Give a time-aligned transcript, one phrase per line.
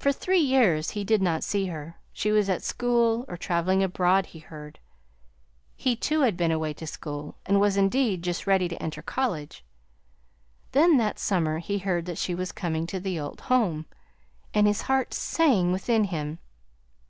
[0.00, 2.00] "For three years he did not see her.
[2.12, 4.80] She was at school, or traveling abroad, he heard.
[5.76, 9.64] He, too, had been away to school, and was, indeed, just ready to enter college.
[10.72, 13.86] Then, that summer, he heard that she was coming to the old home,
[14.52, 16.40] and his heart sang within him.